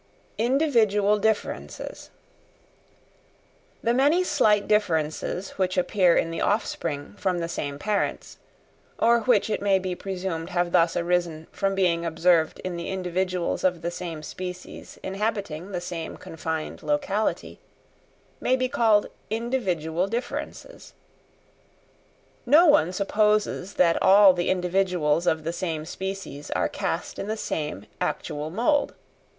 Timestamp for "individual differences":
0.39-2.09, 19.29-20.93